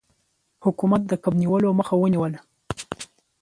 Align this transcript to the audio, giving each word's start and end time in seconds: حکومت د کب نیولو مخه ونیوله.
حکومت 0.65 1.01
د 1.07 1.11
کب 1.23 1.33
نیولو 1.41 1.69
مخه 1.79 1.93
ونیوله. 1.97 2.39